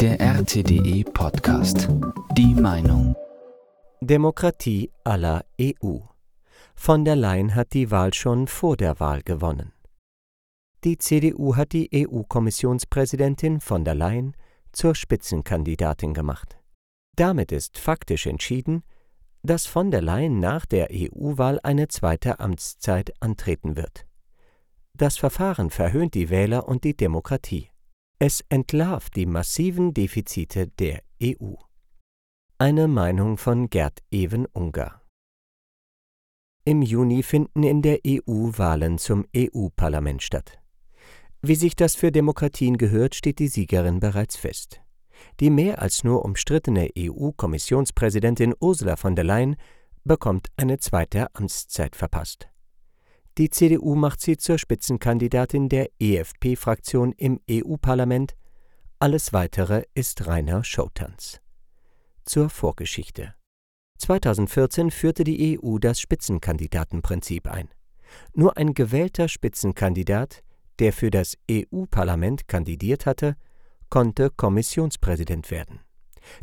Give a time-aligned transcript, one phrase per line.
[0.00, 1.88] Der RTDE Podcast.
[2.36, 3.16] Die Meinung.
[4.02, 6.00] Demokratie aller EU.
[6.74, 9.72] Von der Leyen hat die Wahl schon vor der Wahl gewonnen.
[10.84, 14.36] Die CDU hat die EU-Kommissionspräsidentin von der Leyen
[14.70, 16.58] zur Spitzenkandidatin gemacht.
[17.16, 18.82] Damit ist faktisch entschieden,
[19.42, 24.06] dass von der Leyen nach der EU-Wahl eine zweite Amtszeit antreten wird.
[24.92, 27.70] Das Verfahren verhöhnt die Wähler und die Demokratie.
[28.18, 31.52] Es entlarvt die massiven Defizite der EU.
[32.56, 35.02] Eine Meinung von Gerd Even Ungar.
[36.64, 40.58] Im Juni finden in der EU Wahlen zum EU-Parlament statt.
[41.42, 44.80] Wie sich das für Demokratien gehört, steht die Siegerin bereits fest.
[45.38, 49.56] Die mehr als nur umstrittene EU-Kommissionspräsidentin Ursula von der Leyen
[50.04, 52.48] bekommt eine zweite Amtszeit verpasst.
[53.38, 58.34] Die CDU macht sie zur Spitzenkandidatin der EFP-Fraktion im EU-Parlament.
[58.98, 61.42] Alles Weitere ist reiner Showtanz.
[62.24, 63.34] Zur Vorgeschichte.
[63.98, 67.68] 2014 führte die EU das Spitzenkandidatenprinzip ein.
[68.32, 70.42] Nur ein gewählter Spitzenkandidat,
[70.78, 73.36] der für das EU-Parlament kandidiert hatte,
[73.90, 75.80] konnte Kommissionspräsident werden.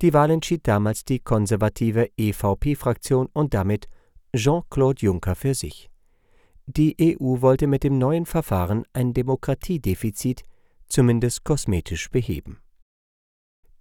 [0.00, 3.88] Die Wahl entschied damals die konservative EVP-Fraktion und damit
[4.34, 5.90] Jean-Claude Juncker für sich.
[6.70, 10.42] Die EU wollte mit dem neuen Verfahren ein Demokratiedefizit
[10.86, 12.60] zumindest kosmetisch beheben.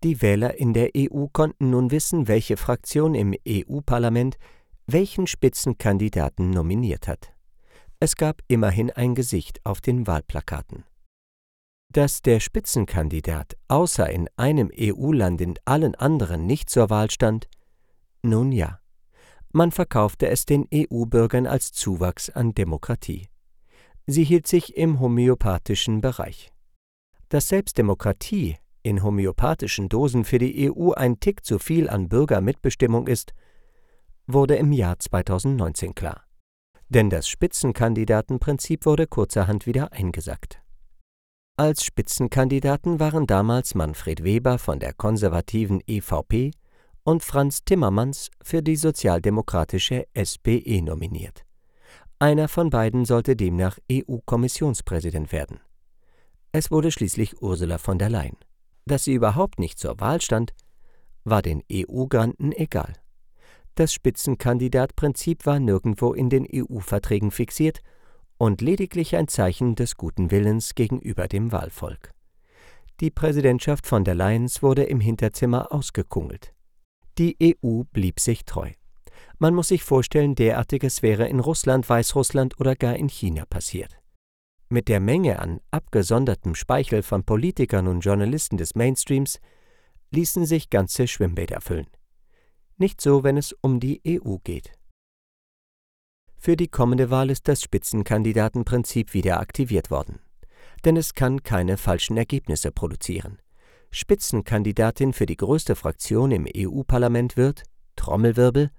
[0.06, 4.38] Die Wähler in der EU konnten nun wissen, welche Fraktion im EU-Parlament
[4.86, 7.34] welchen Spitzenkandidaten nominiert hat.
[8.00, 10.86] Es gab immerhin ein Gesicht auf den Wahlplakaten.
[11.92, 17.50] Dass der Spitzenkandidat außer in einem EU-Land in allen anderen nicht zur Wahl stand?
[18.22, 18.80] Nun ja.
[19.52, 23.28] Man verkaufte es den EU-Bürgern als Zuwachs an Demokratie.
[24.06, 26.52] Sie hielt sich im homöopathischen Bereich.
[27.30, 33.08] Dass selbst Demokratie in homöopathischen Dosen für die EU ein Tick zu viel an Bürgermitbestimmung
[33.08, 33.34] ist,
[34.28, 36.24] wurde im Jahr 2019 klar.
[36.90, 40.62] Denn das Spitzenkandidatenprinzip wurde kurzerhand wieder eingesackt.
[41.58, 46.52] Als Spitzenkandidaten waren damals Manfred Weber von der konservativen EVP
[47.08, 51.46] und Franz Timmermans für die sozialdemokratische SPE nominiert.
[52.20, 55.62] Einer von beiden sollte demnach EU-Kommissionspräsident werden.
[56.52, 58.36] Es wurde schließlich Ursula von der Leyen.
[58.86, 60.54] Dass sie überhaupt nicht zur Wahl stand,
[61.24, 62.92] war den EU-Granten egal.
[63.76, 67.80] Das Spitzenkandidatprinzip war nirgendwo in den EU-Verträgen fixiert
[68.38, 72.12] und lediglich ein Zeichen des guten Willens gegenüber dem Wahlvolk.
[73.00, 76.54] Die Präsidentschaft von der Leyens wurde im Hinterzimmer ausgekungelt.
[77.18, 78.72] Die EU blieb sich treu.
[79.40, 83.98] Man muss sich vorstellen, derartiges wäre in Russland, Weißrussland oder gar in China passiert.
[84.70, 89.40] Mit der Menge an abgesondertem Speichel von Politikern und Journalisten des Mainstreams
[90.12, 91.88] ließen sich ganze Schwimmbäder füllen.
[92.78, 94.72] Nicht so, wenn es um die EU geht.
[96.38, 100.20] Für die kommende Wahl ist das Spitzenkandidatenprinzip wieder aktiviert worden.
[100.86, 103.40] Denn es kann keine falschen Ergebnisse produzieren.
[103.98, 107.64] Spitzenkandidatin für die größte Fraktion im EU-Parlament wird,
[107.96, 108.70] Trommelwirbel,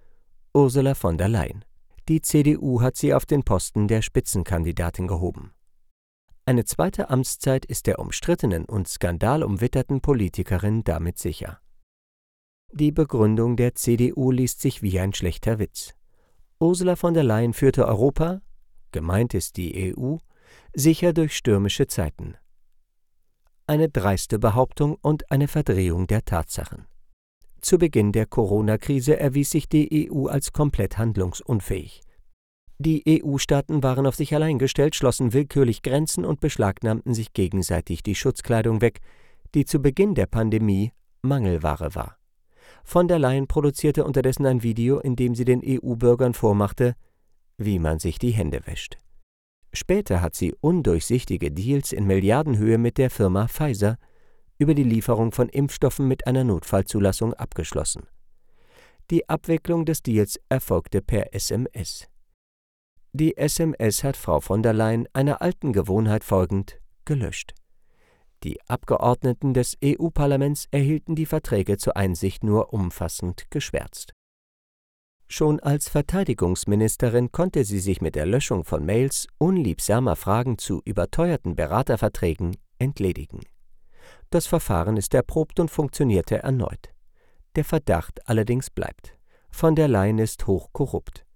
[0.54, 1.64] Ursula von der Leyen.
[2.06, 5.50] Die CDU hat sie auf den Posten der Spitzenkandidatin gehoben.
[6.46, 11.58] Eine zweite Amtszeit ist der umstrittenen und skandalumwitterten Politikerin damit sicher.
[12.72, 15.94] Die Begründung der CDU liest sich wie ein schlechter Witz.
[16.60, 18.40] Ursula von der Leyen führte Europa,
[18.92, 20.18] gemeint ist die EU,
[20.74, 22.36] sicher durch stürmische Zeiten
[23.68, 26.86] eine dreiste Behauptung und eine Verdrehung der Tatsachen.
[27.60, 32.02] Zu Beginn der Corona-Krise erwies sich die EU als komplett handlungsunfähig.
[32.78, 38.14] Die EU-Staaten waren auf sich allein gestellt, schlossen willkürlich Grenzen und beschlagnahmten sich gegenseitig die
[38.14, 39.00] Schutzkleidung weg,
[39.54, 40.92] die zu Beginn der Pandemie
[41.22, 42.16] Mangelware war.
[42.84, 46.94] Von der Leyen produzierte unterdessen ein Video, in dem sie den EU-Bürgern vormachte,
[47.56, 48.98] wie man sich die Hände wäscht.
[49.72, 53.98] Später hat sie undurchsichtige Deals in Milliardenhöhe mit der Firma Pfizer
[54.58, 58.06] über die Lieferung von Impfstoffen mit einer Notfallzulassung abgeschlossen.
[59.10, 62.08] Die Abwicklung des Deals erfolgte per SMS.
[63.12, 67.54] Die SMS hat Frau von der Leyen einer alten Gewohnheit folgend gelöscht.
[68.44, 74.12] Die Abgeordneten des EU-Parlaments erhielten die Verträge zur Einsicht nur umfassend geschwärzt.
[75.30, 81.54] Schon als Verteidigungsministerin konnte sie sich mit der Löschung von Mails unliebsamer Fragen zu überteuerten
[81.54, 83.40] Beraterverträgen entledigen.
[84.30, 86.94] Das Verfahren ist erprobt und funktionierte erneut.
[87.56, 89.18] Der Verdacht allerdings bleibt.
[89.50, 91.26] Von der Leyen ist hochkorrupt.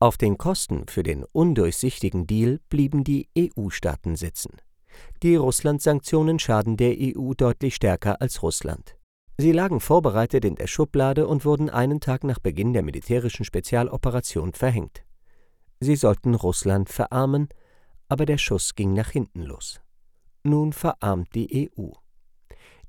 [0.00, 4.56] Auf den Kosten für den undurchsichtigen Deal blieben die EU-Staaten sitzen.
[5.22, 8.96] Die Russland-Sanktionen schaden der EU deutlich stärker als Russland.
[9.40, 14.52] Sie lagen vorbereitet in der Schublade und wurden einen Tag nach Beginn der militärischen Spezialoperation
[14.52, 15.02] verhängt.
[15.80, 17.48] Sie sollten Russland verarmen,
[18.06, 19.80] aber der Schuss ging nach hinten los.
[20.42, 21.88] Nun verarmt die EU.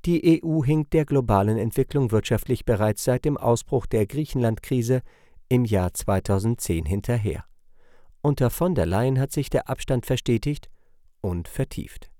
[0.04, 5.04] Die EU hinkt der globalen Entwicklung wirtschaftlich bereits seit dem Ausbruch der Griechenland-Krise
[5.48, 7.46] im Jahr 2010 hinterher.
[8.22, 10.70] Unter von der Leyen hat sich der Abstand verstetigt
[11.22, 12.11] und vertieft.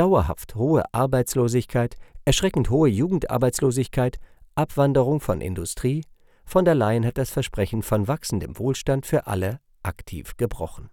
[0.00, 4.18] Dauerhaft hohe Arbeitslosigkeit, erschreckend hohe Jugendarbeitslosigkeit,
[4.54, 6.06] Abwanderung von Industrie,
[6.46, 10.88] von der Leyen hat das Versprechen von wachsendem Wohlstand für alle aktiv gebrochen.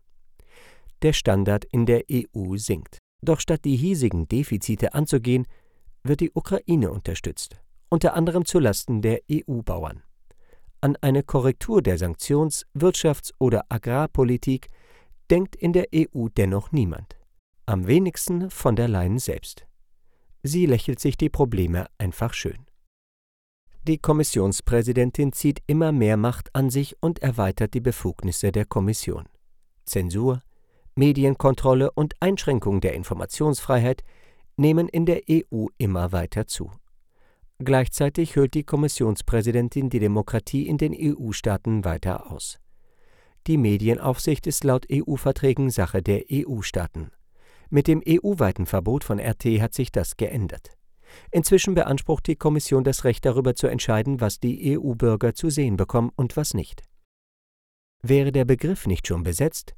[1.04, 2.98] Der Standard in der EU sinkt.
[3.22, 5.48] Doch statt die hiesigen Defizite anzugehen,
[6.04, 10.04] wird die Ukraine unterstützt, unter anderem zulasten der EU-Bauern.
[10.82, 14.68] An eine Korrektur der Sanktions-, Wirtschafts- oder Agrarpolitik
[15.32, 17.18] denkt in der EU dennoch niemand.
[17.70, 19.68] Am wenigsten von der Leyen selbst.
[20.42, 22.66] Sie lächelt sich die Probleme einfach schön.
[23.84, 29.26] Die Kommissionspräsidentin zieht immer mehr Macht an sich und erweitert die Befugnisse der Kommission.
[29.84, 30.44] Zensur,
[30.96, 34.02] Medienkontrolle und Einschränkung der Informationsfreiheit
[34.56, 36.72] nehmen in der EU immer weiter zu.
[37.60, 42.60] Gleichzeitig hüllt die Kommissionspräsidentin die Demokratie in den EU-Staaten weiter aus.
[43.46, 47.12] Die Medienaufsicht ist laut EU-Verträgen Sache der EU-Staaten.
[47.70, 50.72] Mit dem EU-weiten Verbot von RT hat sich das geändert.
[51.32, 56.12] Inzwischen beansprucht die Kommission das Recht darüber zu entscheiden, was die EU-Bürger zu sehen bekommen
[56.16, 56.84] und was nicht.
[58.02, 59.76] Wäre der Begriff nicht schon besetzt,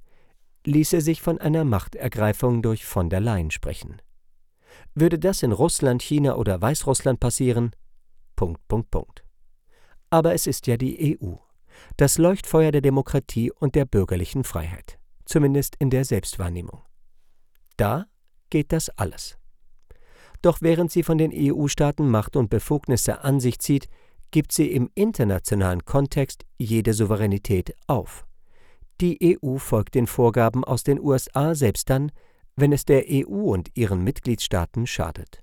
[0.65, 4.01] ließe sich von einer Machtergreifung durch von der Leyen sprechen.
[4.93, 7.71] Würde das in Russland, China oder Weißrussland passieren?
[8.35, 9.23] Punkt, Punkt, Punkt.
[10.09, 11.35] Aber es ist ja die EU,
[11.97, 16.81] das Leuchtfeuer der Demokratie und der bürgerlichen Freiheit, zumindest in der Selbstwahrnehmung.
[17.79, 18.07] Da
[18.49, 19.37] geht das alles.
[20.41, 23.87] Doch während sie von den EU-Staaten Macht und Befugnisse an sich zieht,
[24.31, 28.25] gibt sie im internationalen Kontext jede Souveränität auf.
[28.99, 32.11] Die EU folgt den Vorgaben aus den USA selbst dann,
[32.57, 35.41] wenn es der EU und ihren Mitgliedstaaten schadet.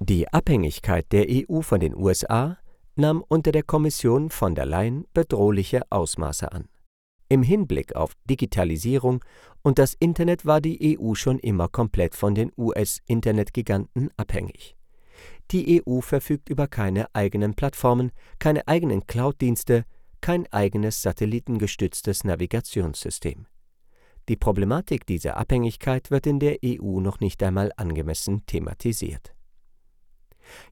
[0.00, 2.58] Die Abhängigkeit der EU von den USA
[2.96, 6.68] nahm unter der Kommission von der Leyen bedrohliche Ausmaße an.
[7.28, 9.24] Im Hinblick auf Digitalisierung
[9.62, 14.76] und das Internet war die EU schon immer komplett von den US-Internetgiganten abhängig.
[15.50, 19.84] Die EU verfügt über keine eigenen Plattformen, keine eigenen Cloud-Dienste,
[20.20, 23.46] kein eigenes satellitengestütztes Navigationssystem.
[24.28, 29.34] Die Problematik dieser Abhängigkeit wird in der EU noch nicht einmal angemessen thematisiert.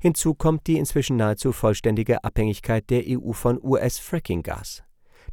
[0.01, 4.83] Hinzu kommt die inzwischen nahezu vollständige Abhängigkeit der EU von US-Fracking-Gas.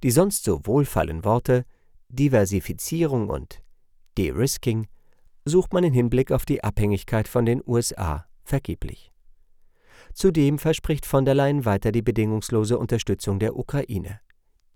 [0.04, 1.66] Die sonst so wohlfallen Worte
[2.10, 3.62] Diversifizierung und
[4.18, 4.88] De-Risking
[5.46, 9.12] sucht man im Hinblick auf die Abhängigkeit von den USA vergeblich.
[10.14, 14.20] Zudem verspricht von der Leyen weiter die bedingungslose Unterstützung der Ukraine,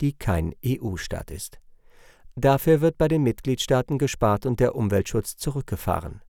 [0.02, 1.60] die kein EU-Staat ist.
[2.36, 6.22] Dafür wird bei den Mitgliedstaaten gespart und der Umweltschutz zurückgefahren.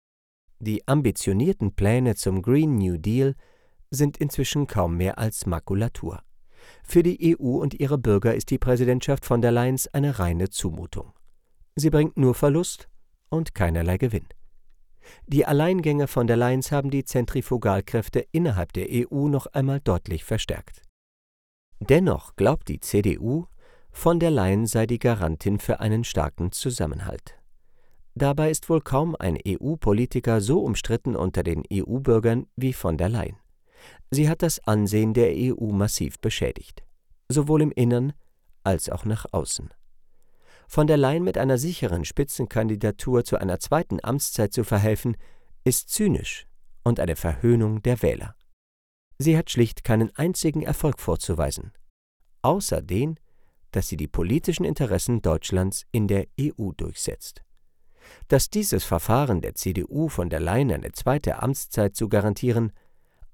[0.59, 3.35] Die ambitionierten Pläne zum Green New Deal
[3.91, 6.23] sind inzwischen kaum mehr als Makulatur.
[6.83, 11.13] Für die EU und ihre Bürger ist die Präsidentschaft von der Leyen eine reine Zumutung.
[11.77, 12.89] Sie bringt nur Verlust
[13.29, 14.27] und keinerlei Gewinn.
[15.27, 20.83] Die Alleingänge von der Leyen haben die Zentrifugalkräfte innerhalb der EU noch einmal deutlich verstärkt.
[21.81, 23.47] Dennoch glaubt die CDU,
[23.91, 27.35] von der Leyen sei die Garantin für einen starken Zusammenhalt.
[28.15, 33.37] Dabei ist wohl kaum ein EU-Politiker so umstritten unter den EU-Bürgern wie von der Leyen.
[34.11, 36.85] Sie hat das Ansehen der EU massiv beschädigt,
[37.29, 38.13] sowohl im Innern
[38.63, 39.73] als auch nach außen.
[40.67, 45.17] Von der Leyen mit einer sicheren Spitzenkandidatur zu einer zweiten Amtszeit zu verhelfen,
[45.65, 46.47] ist zynisch
[46.83, 48.35] und eine Verhöhnung der Wähler.
[49.19, 51.73] Sie hat schlicht keinen einzigen Erfolg vorzuweisen,
[52.43, 53.19] außer den,
[53.71, 57.43] dass sie die politischen Interessen Deutschlands in der EU durchsetzt.
[58.29, 62.73] Dass dieses Verfahren der CDU von der Leyen eine zweite Amtszeit zu garantieren,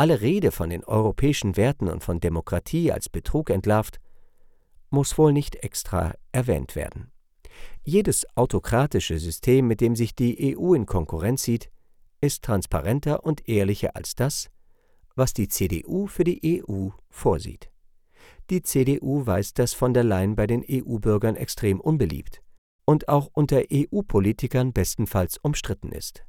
[0.01, 4.01] alle Rede von den europäischen Werten und von Demokratie als Betrug entlarvt,
[4.89, 7.13] muss wohl nicht extra erwähnt werden.
[7.85, 11.71] Jedes autokratische System, mit dem sich die EU in Konkurrenz sieht,
[12.23, 14.49] ist transparenter und ehrlicher als das,
[15.17, 17.71] was die CDU für die EU vorsieht.
[18.49, 22.41] Die CDU weiß, dass von der Leyen bei den EU-Bürgern extrem unbeliebt
[22.87, 26.25] und auch unter EU-Politikern bestenfalls umstritten ist.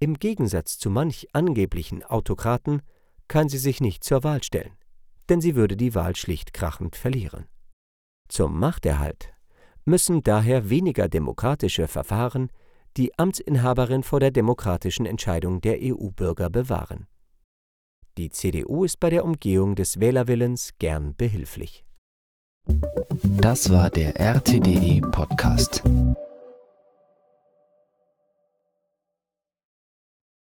[0.00, 2.82] Im Gegensatz zu manch angeblichen Autokraten
[3.26, 4.72] kann sie sich nicht zur Wahl stellen,
[5.28, 7.46] denn sie würde die Wahl schlicht krachend verlieren.
[8.28, 9.32] Zum Machterhalt
[9.84, 12.50] müssen daher weniger demokratische Verfahren
[12.96, 17.06] die Amtsinhaberin vor der demokratischen Entscheidung der EU-Bürger bewahren.
[18.18, 21.84] Die CDU ist bei der Umgehung des Wählerwillens gern behilflich.
[23.22, 25.82] Das war der RTDE Podcast.